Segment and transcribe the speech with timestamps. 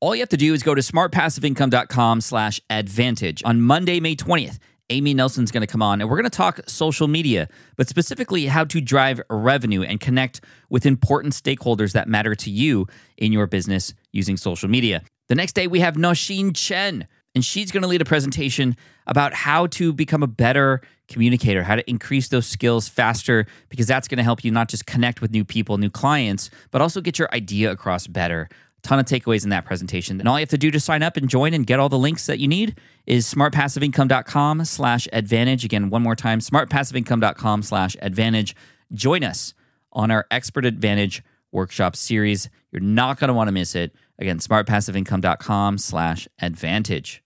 [0.00, 3.42] All you have to do is go to smartpassiveincome.com slash advantage.
[3.44, 4.58] On Monday, May 20th,
[4.90, 8.46] Amy Nelson's going to come on and we're going to talk social media, but specifically
[8.46, 13.48] how to drive revenue and connect with important stakeholders that matter to you in your
[13.48, 15.02] business using social media.
[15.28, 18.76] The next day, we have Nosheen Chen, and she's going to lead a presentation
[19.08, 24.06] about how to become a better communicator, how to increase those skills faster, because that's
[24.06, 27.18] going to help you not just connect with new people, new clients, but also get
[27.18, 28.48] your idea across better
[28.88, 30.18] ton of takeaways in that presentation.
[30.18, 31.98] And all you have to do to sign up and join and get all the
[31.98, 35.64] links that you need is smartpassiveincome.com slash advantage.
[35.64, 38.56] Again, one more time, smartpassiveincome.com slash advantage.
[38.92, 39.52] Join us
[39.92, 41.22] on our Expert Advantage
[41.52, 42.48] workshop series.
[42.72, 43.94] You're not going to want to miss it.
[44.18, 47.22] Again, smartpassiveincome.com slash advantage.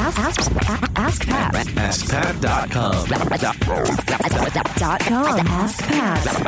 [0.00, 0.52] Ask, ask,
[0.94, 1.54] ask Pat.
[1.54, 3.08] AskPat.com.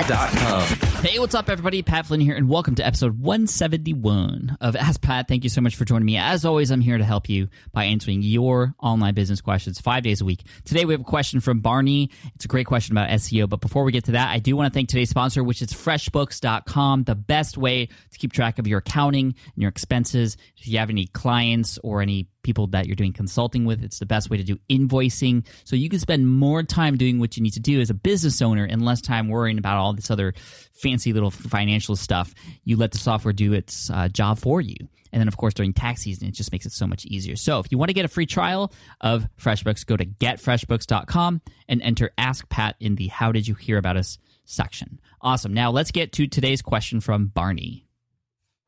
[0.09, 0.63] Dot com.
[1.05, 1.83] Hey, what's up, everybody?
[1.83, 5.27] Pat Flynn here, and welcome to episode 171 of Ask Pat.
[5.27, 6.17] Thank you so much for joining me.
[6.17, 10.21] As always, I'm here to help you by answering your online business questions five days
[10.21, 10.45] a week.
[10.65, 12.11] Today, we have a question from Barney.
[12.37, 14.73] It's a great question about SEO, but before we get to that, I do want
[14.73, 18.79] to thank today's sponsor, which is FreshBooks.com, the best way to keep track of your
[18.79, 20.37] accounting and your expenses.
[20.57, 23.83] If you have any clients or any people that you're doing consulting with.
[23.83, 25.47] It's the best way to do invoicing.
[25.65, 28.43] So you can spend more time doing what you need to do as a business
[28.43, 30.35] owner and less time worrying about all this other
[30.75, 32.35] fancy little financial stuff.
[32.65, 34.77] You let the software do its uh, job for you.
[35.13, 37.35] And then, of course, during tax season, it just makes it so much easier.
[37.35, 41.83] So, if you want to get a free trial of FreshBooks, go to getfreshbooks.com and
[41.83, 45.01] enter Ask Pat in the How Did You Hear About Us section.
[45.21, 45.53] Awesome.
[45.53, 47.87] Now, let's get to today's question from Barney.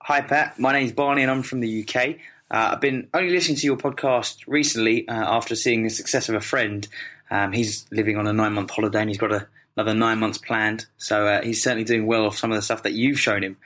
[0.02, 0.58] Hi, Pat.
[0.58, 2.16] My name's Barney and I'm from the UK.
[2.52, 6.34] Uh, I've been only listening to your podcast recently uh, after seeing the success of
[6.34, 6.86] a friend.
[7.30, 10.36] Um, he's living on a nine month holiday and he's got a, another nine months
[10.36, 10.84] planned.
[10.98, 13.56] So uh, he's certainly doing well off some of the stuff that you've shown him.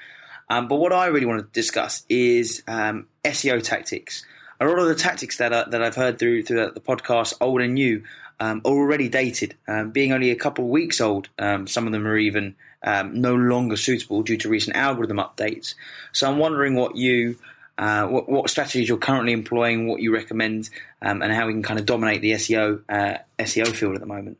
[0.48, 4.24] Um, but what I really want to discuss is um, SEO tactics.
[4.60, 7.74] A lot of the tactics that, that I've heard through, through the podcast, old and
[7.74, 8.04] new,
[8.38, 9.56] um, are already dated.
[9.66, 12.54] Um, being only a couple of weeks old, um, some of them are even
[12.84, 15.74] um, no longer suitable due to recent algorithm updates.
[16.12, 17.36] So I'm wondering what you
[17.78, 20.70] uh, what, what, strategies you're currently employing, what you recommend,
[21.02, 24.06] um, and how we can kind of dominate the SEO uh, SEO field at the
[24.06, 24.38] moment.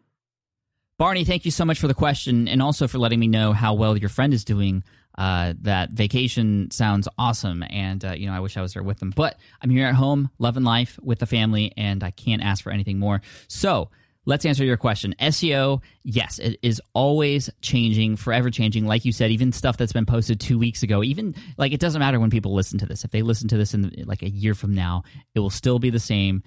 [0.99, 3.75] Barney, thank you so much for the question and also for letting me know how
[3.75, 4.83] well your friend is doing.
[5.19, 8.99] Uh, that vacation sounds awesome, and uh, you know I wish I was there with
[8.99, 9.13] them.
[9.17, 12.71] But I'm here at home, loving life with the family, and I can't ask for
[12.71, 13.23] anything more.
[13.49, 13.91] So
[14.27, 15.15] let's answer your question.
[15.21, 18.87] SEO, yes, it is always changing, forever changing.
[18.87, 22.01] Like you said, even stuff that's been posted two weeks ago, even like it doesn't
[22.01, 23.05] matter when people listen to this.
[23.05, 25.05] If they listen to this in like a year from now,
[25.35, 26.43] it will still be the same.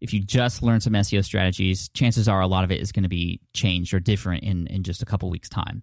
[0.00, 3.04] If you just learn some SEO strategies, chances are a lot of it is going
[3.04, 5.82] to be changed or different in, in just a couple weeks' time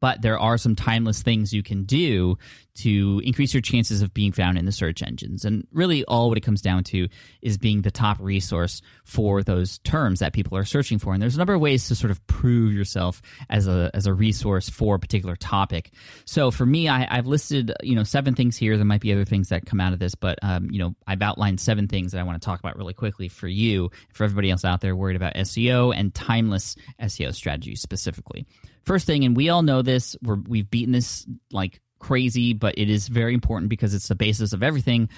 [0.00, 2.36] but there are some timeless things you can do
[2.76, 5.44] to increase your chances of being found in the search engines.
[5.44, 7.08] And really, all what it comes down to
[7.40, 11.12] is being the top resource for those terms that people are searching for.
[11.12, 14.14] And there's a number of ways to sort of prove yourself as a as a
[14.14, 15.92] resource for a particular topic.
[16.24, 18.76] So for me, I, have listed you know seven things here.
[18.76, 21.22] There might be other things that come out of this, but um, you know I've
[21.22, 24.50] outlined seven things that I want to talk about really quickly for you, for everybody
[24.50, 28.46] else out there worried about SEO and timeless SEO strategies specifically.
[28.84, 32.90] First thing, and we all know this, we're, we've beaten this like crazy, but it
[32.90, 35.08] is very important because it's the basis of everything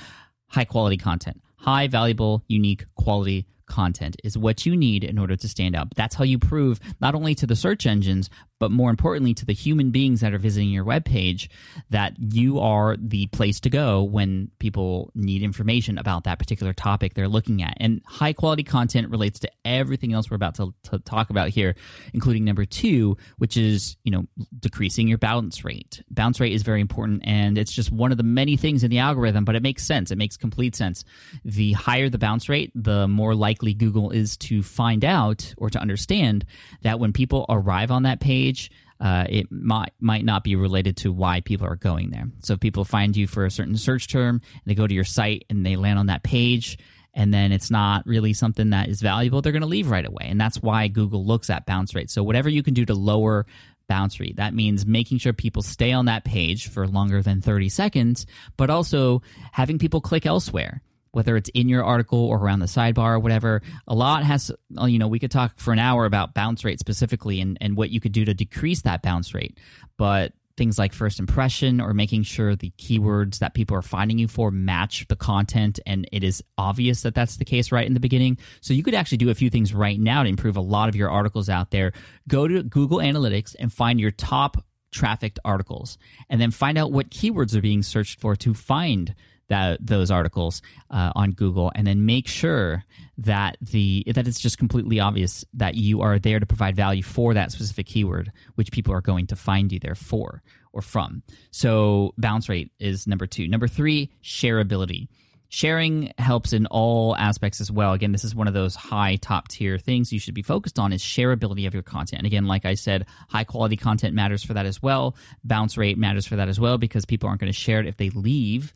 [0.49, 1.43] high quality content.
[1.57, 5.89] High, valuable, unique, quality content is what you need in order to stand out.
[5.97, 9.53] That's how you prove not only to the search engines, but more importantly to the
[9.53, 11.49] human beings that are visiting your webpage
[11.91, 17.15] that you are the place to go when people need information about that particular topic
[17.15, 17.77] they're looking at.
[17.79, 21.75] And high quality content relates to everything else we're about to, to talk about here,
[22.15, 24.27] including number two, which is, you know,
[24.59, 26.03] decreasing your bounce rate.
[26.11, 28.99] Bounce rate is very important and it's just one of the many things in the
[28.99, 30.11] algorithm, but it makes sense.
[30.11, 31.05] It makes complete sense.
[31.45, 35.79] The higher the bounce rate, the more likely Google is to find out or to
[35.79, 36.45] understand
[36.83, 40.97] that when people arrive on that page, page, uh, it might might not be related
[40.97, 42.27] to why people are going there.
[42.43, 45.45] So if people find you for a certain search term, they go to your site
[45.51, 46.79] and they land on that page,
[47.13, 50.27] and then it's not really something that is valuable, they're going to leave right away.
[50.29, 52.11] And that's why Google looks at bounce rate.
[52.11, 53.47] So whatever you can do to lower
[53.89, 57.69] bounce rate, that means making sure people stay on that page for longer than 30
[57.69, 58.27] seconds,
[58.57, 59.23] but also
[59.53, 60.83] having people click elsewhere
[61.17, 63.63] whether it's in your article or around the sidebar or whatever.
[63.89, 66.79] A lot has, uh, you know, we could talk for an hour about bounce rate
[66.79, 69.59] specifically and, and what you could do to decrease that bounce rate.
[69.97, 74.29] But things like first impression or making sure the keywords that people are finding you
[74.29, 78.01] for match the content and it is obvious that that's the case right in the
[78.01, 78.37] beginning.
[78.61, 80.97] So you could actually do a few things right now to improve a lot of
[80.97, 81.93] your articles out there.
[82.29, 85.97] Go to Google Analytics and find your top trafficked articles
[86.29, 89.15] and then find out what keywords are being searched for to find
[89.49, 92.85] that those articles uh, on Google, and then make sure
[93.19, 97.35] that the that it's just completely obvious that you are there to provide value for
[97.35, 101.23] that specific keyword, which people are going to find you there for or from.
[101.51, 103.49] So bounce rate is number two.
[103.49, 105.09] Number three, shareability.
[105.49, 107.93] Sharing helps in all aspects as well.
[107.93, 110.93] Again, this is one of those high top tier things you should be focused on
[110.93, 112.19] is shareability of your content.
[112.19, 115.17] And again, like I said, high quality content matters for that as well.
[115.45, 117.97] Bounce rate matters for that as well because people aren't going to share it if
[117.97, 118.75] they leave.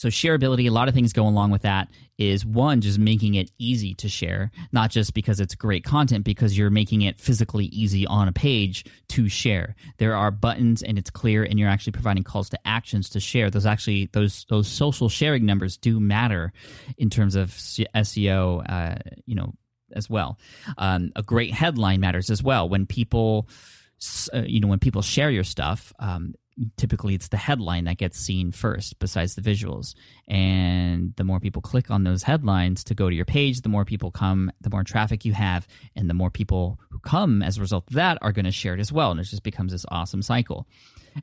[0.00, 3.50] So shareability, a lot of things go along with that is one, just making it
[3.58, 8.06] easy to share, not just because it's great content, because you're making it physically easy
[8.06, 9.76] on a page to share.
[9.98, 13.50] There are buttons and it's clear and you're actually providing calls to actions to share.
[13.50, 16.54] Those actually, those, those social sharing numbers do matter
[16.96, 18.94] in terms of SEO, uh,
[19.26, 19.52] you know,
[19.92, 20.38] as well.
[20.78, 22.70] Um, a great headline matters as well.
[22.70, 23.50] When people,
[24.32, 26.36] uh, you know, when people share your stuff, um,
[26.76, 29.94] typically it's the headline that gets seen first besides the visuals.
[30.28, 33.84] And the more people click on those headlines to go to your page the more
[33.84, 35.66] people come the more traffic you have
[35.96, 38.74] and the more people who come as a result of that are going to share
[38.74, 40.66] it as well and it just becomes this awesome cycle.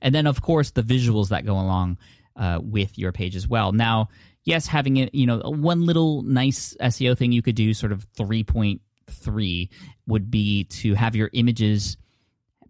[0.02, 1.98] And then of course the visuals that go along
[2.36, 3.72] uh, with your page as well.
[3.72, 4.10] Now
[4.44, 8.08] yes having it you know one little nice seo thing you could do sort of
[8.14, 9.70] 3.3
[10.08, 11.98] would be to have your images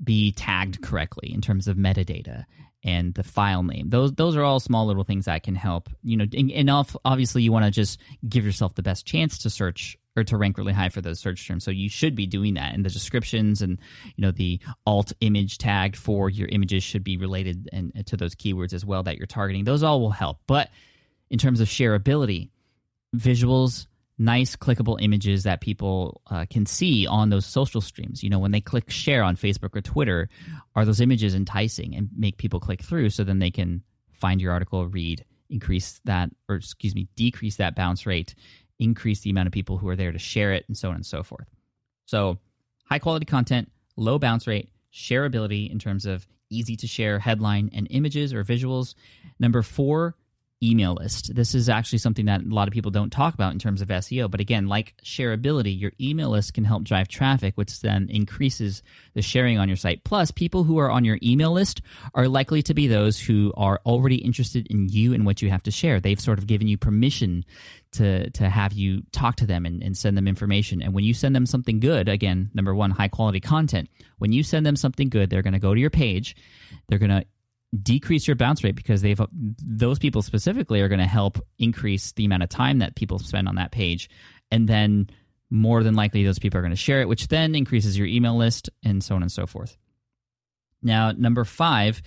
[0.04, 2.46] be tagged correctly in terms of metadata
[2.84, 3.90] and the file name.
[3.90, 5.90] Those those are all small little things that can help.
[6.04, 6.70] You know, and
[7.04, 10.58] obviously you want to just give yourself the best chance to search or to rank
[10.58, 11.64] really high for those search terms.
[11.64, 12.74] So you should be doing that.
[12.74, 13.80] And the descriptions and
[14.16, 18.36] you know the alt image tag for your images should be related and to those
[18.36, 19.64] keywords as well that you're targeting.
[19.64, 20.40] Those all will help.
[20.48, 20.70] But
[21.30, 22.50] in terms of shareability,
[23.16, 28.24] visuals nice clickable images that people uh, can see on those social streams.
[28.24, 30.30] You know, when they click share on Facebook or Twitter,
[30.76, 33.84] are those images enticing and make people click through so then they can
[34.14, 38.34] find your article, read, increase that, or excuse me, decrease that bounce rate,
[38.80, 41.06] increase the amount of people who are there to share it, and so on and
[41.06, 41.48] so forth.
[42.06, 42.40] So,
[42.86, 47.88] high quality content, low bounce rate, shareability in terms of easy to share headline and
[47.92, 48.96] images or visuals.
[49.40, 50.16] Number four,
[50.64, 51.36] email list.
[51.36, 53.90] This is actually something that a lot of people don't talk about in terms of
[53.90, 54.30] SEO.
[54.30, 58.82] But again, like shareability, your email list can help drive traffic, which then increases
[59.14, 60.04] the sharing on your site.
[60.04, 61.82] Plus, people who are on your email list
[62.16, 65.64] are likely to be those who are already interested in you and what you have
[65.64, 66.00] to share.
[66.00, 67.46] They've sort of given you permission
[67.94, 70.82] to to have you talk to them and, and send them information.
[70.82, 73.90] And when you send them something good, again, number one, high quality content.
[74.18, 76.36] When you send them something good, they're going to go to your page.
[76.88, 77.26] They're going to
[77.82, 82.26] decrease your bounce rate because they've those people specifically are going to help increase the
[82.26, 84.10] amount of time that people spend on that page
[84.52, 85.10] and then
[85.50, 88.38] more than likely those people are going to share it which then increases your email
[88.38, 89.78] list and so on and so forth
[90.82, 92.02] now number 5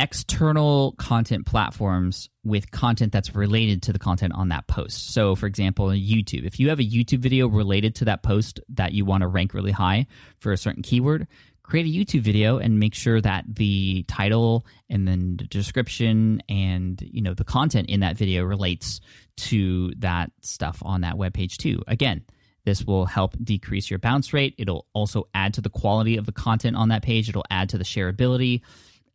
[0.00, 5.12] external content platforms with content that's related to the content on that post.
[5.12, 6.46] So, for example, YouTube.
[6.46, 9.52] If you have a YouTube video related to that post that you want to rank
[9.52, 10.06] really high
[10.38, 11.26] for a certain keyword,
[11.70, 17.00] create a YouTube video and make sure that the title and then the description and
[17.00, 19.00] you know the content in that video relates
[19.36, 21.80] to that stuff on that web page too.
[21.86, 22.24] Again,
[22.64, 24.54] this will help decrease your bounce rate.
[24.58, 27.28] It'll also add to the quality of the content on that page.
[27.28, 28.62] It'll add to the shareability.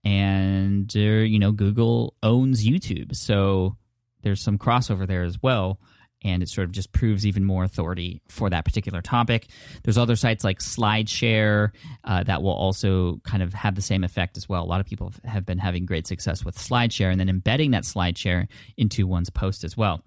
[0.06, 3.76] And uh, you know, Google owns YouTube, so
[4.22, 5.80] there's some crossover there as well
[6.26, 9.48] and it sort of just proves even more authority for that particular topic.
[9.84, 11.70] There's other sites like SlideShare
[12.04, 14.64] uh, that will also kind of have the same effect as well.
[14.64, 17.84] A lot of people have been having great success with SlideShare and then embedding that
[17.84, 20.02] SlideShare into one's post as well.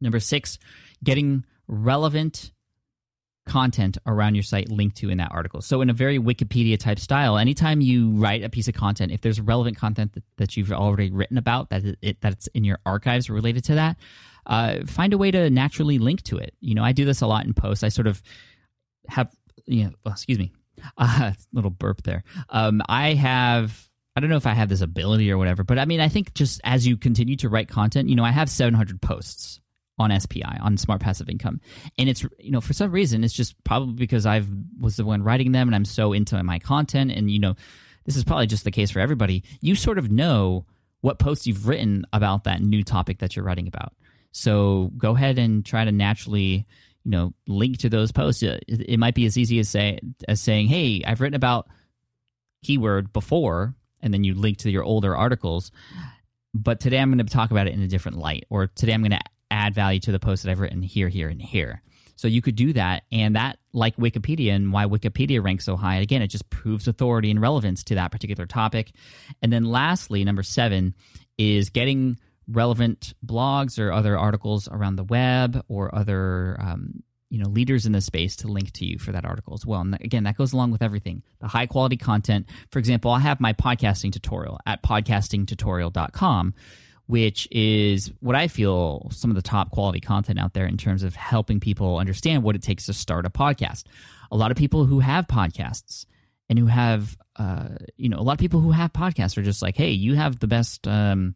[0.00, 0.58] Number six,
[1.02, 2.52] getting relevant
[3.48, 5.60] content around your site linked to in that article.
[5.60, 9.20] So, in a very Wikipedia type style, anytime you write a piece of content, if
[9.20, 13.28] there's relevant content that, that you've already written about that it, that's in your archives
[13.28, 13.96] related to that,
[14.46, 16.54] uh, find a way to naturally link to it.
[16.60, 17.82] You know, I do this a lot in posts.
[17.82, 18.22] I sort of
[19.08, 19.34] have,
[19.66, 20.52] you know, well, excuse me,
[20.98, 22.24] uh, little burp there.
[22.50, 23.86] Um, I have.
[24.14, 26.34] I don't know if I have this ability or whatever, but I mean, I think
[26.34, 29.60] just as you continue to write content, you know, I have 700 posts
[29.98, 31.60] on SPI on Smart Passive Income,
[31.98, 34.48] and it's you know for some reason it's just probably because I've
[34.80, 37.54] was the one writing them and I'm so into my content, and you know,
[38.04, 39.44] this is probably just the case for everybody.
[39.60, 40.66] You sort of know
[41.00, 43.92] what posts you've written about that new topic that you're writing about.
[44.32, 46.66] So go ahead and try to naturally,
[47.04, 48.42] you know, link to those posts.
[48.42, 51.68] It, it might be as easy as say as saying, "Hey, I've written about
[52.62, 55.70] keyword before," and then you link to your older articles.
[56.54, 59.02] But today I'm going to talk about it in a different light, or today I'm
[59.02, 59.20] going to
[59.68, 61.82] add value to the post that I've written here, here, and here.
[62.16, 65.96] So you could do that, and that, like Wikipedia, and why Wikipedia ranks so high.
[65.96, 68.90] Again, it just proves authority and relevance to that particular topic.
[69.40, 70.94] And then, lastly, number seven
[71.36, 77.48] is getting relevant blogs or other articles around the web or other um, you know
[77.48, 80.24] leaders in the space to link to you for that article as well and again
[80.24, 84.10] that goes along with everything the high quality content for example i have my podcasting
[84.10, 86.54] tutorial at podcastingtutorial.com
[87.08, 91.02] which is what i feel some of the top quality content out there in terms
[91.02, 93.84] of helping people understand what it takes to start a podcast
[94.30, 96.06] a lot of people who have podcasts
[96.48, 99.62] and who have uh, you know a lot of people who have podcasts are just
[99.62, 101.34] like hey you have the best um,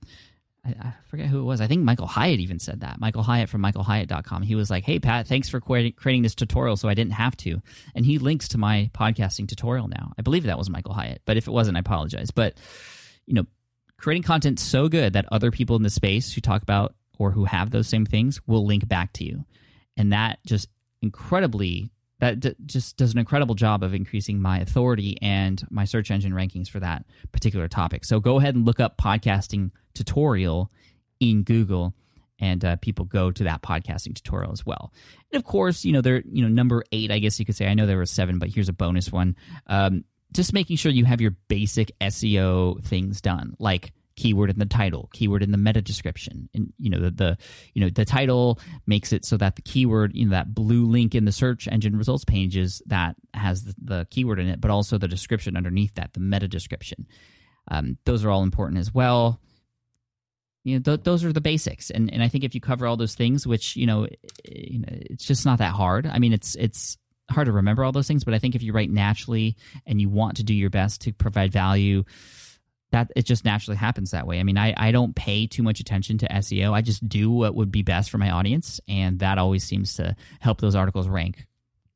[0.64, 1.60] I, I forget who it was.
[1.60, 3.00] I think Michael Hyatt even said that.
[3.00, 4.42] Michael Hyatt from michaelhyatt.com.
[4.42, 7.60] He was like, Hey, Pat, thanks for creating this tutorial so I didn't have to.
[7.94, 10.12] And he links to my podcasting tutorial now.
[10.18, 12.30] I believe that was Michael Hyatt, but if it wasn't, I apologize.
[12.30, 12.58] But,
[13.26, 13.46] you know,
[14.02, 17.44] creating content so good that other people in the space who talk about or who
[17.44, 19.44] have those same things will link back to you.
[19.96, 20.68] And that just
[21.00, 26.10] incredibly that d- just does an incredible job of increasing my authority and my search
[26.10, 28.04] engine rankings for that particular topic.
[28.04, 30.70] So go ahead and look up podcasting tutorial
[31.18, 31.94] in Google,
[32.38, 34.92] and uh, people go to that podcasting tutorial as well.
[35.32, 37.66] And of course, you know they're you know number eight, I guess you could say.
[37.66, 39.36] I know there were seven, but here's a bonus one.
[39.66, 44.66] Um, just making sure you have your basic SEO things done, like keyword in the
[44.66, 46.48] title, keyword in the meta description.
[46.54, 47.38] And you know the, the
[47.74, 51.14] you know the title makes it so that the keyword, you know that blue link
[51.14, 54.98] in the search engine results pages that has the, the keyword in it, but also
[54.98, 57.06] the description underneath that, the meta description.
[57.70, 59.40] Um, those are all important as well.
[60.64, 62.96] You know, th- those are the basics, and and I think if you cover all
[62.96, 64.06] those things, which you know,
[64.44, 66.06] you know, it's just not that hard.
[66.06, 66.98] I mean, it's it's
[67.32, 70.08] hard to remember all those things, but I think if you write naturally and you
[70.08, 72.04] want to do your best to provide value,
[72.92, 74.38] that it just naturally happens that way.
[74.38, 76.72] I mean, I, I don't pay too much attention to SEO.
[76.72, 80.14] I just do what would be best for my audience, and that always seems to
[80.40, 81.46] help those articles rank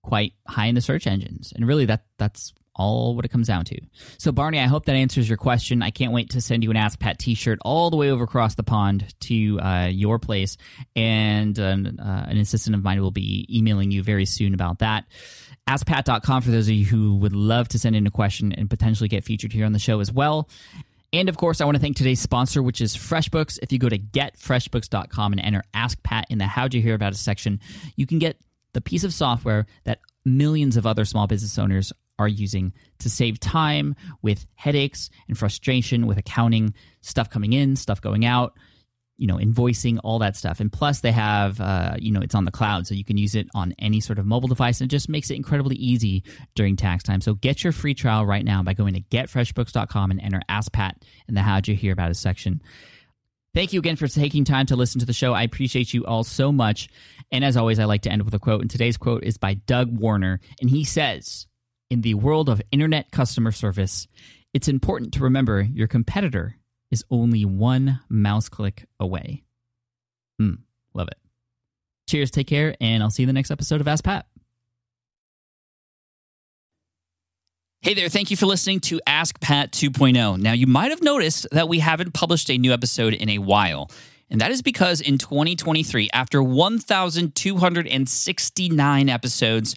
[0.02, 1.52] quite high in the search engines.
[1.55, 3.80] And really, that that's all what it comes down to.
[4.18, 5.83] So, Barney, I hope that answers your question.
[5.83, 8.54] I can't wait to send you an Ask Pat T-shirt all the way over across
[8.54, 10.56] the pond to uh, your place,
[10.95, 15.04] and uh, an assistant of mine will be emailing you very soon about that
[15.68, 19.09] askpat.com for those of you who would love to send in a question and potentially
[19.09, 20.49] get featured here on the show as well.
[21.12, 23.59] And of course, I want to thank today's sponsor, which is FreshBooks.
[23.62, 27.12] If you go to getfreshbooks.com and enter Ask Pat in the How'd You Hear About
[27.12, 27.61] Us section,
[27.97, 28.38] you can get
[28.75, 33.38] the piece of software that millions of other small business owners are using to save
[33.40, 38.54] time with headaches and frustration with accounting, stuff coming in, stuff going out
[39.16, 40.61] you know invoicing all that stuff.
[40.61, 43.35] And plus they have uh, you know it's on the cloud so you can use
[43.35, 46.23] it on any sort of mobile device and it just makes it incredibly easy
[46.54, 47.20] during tax time.
[47.20, 51.02] So get your free trial right now by going to getfreshbooks.com and enter ask pat
[51.28, 52.62] in the how'd you hear about it section.
[53.54, 55.32] Thank you again for taking time to listen to the show.
[55.32, 56.88] I appreciate you all so much.
[57.32, 59.54] And as always i like to end with a quote and today's quote is by
[59.54, 61.46] doug warner and he says
[61.90, 64.09] in the world of internet customer service
[64.57, 66.57] it's important to remember your competitor
[66.90, 69.43] is only one mouse click away.
[70.38, 70.55] Hmm,
[70.95, 71.19] love it.
[72.09, 74.25] Cheers, take care, and I'll see you in the next episode of Ask Pat.
[77.83, 80.40] Hey there, thank you for listening to Ask Pat 2.0.
[80.40, 83.90] Now, you might have noticed that we haven't published a new episode in a while.
[84.31, 89.76] And that is because in 2023, after 1,269 episodes,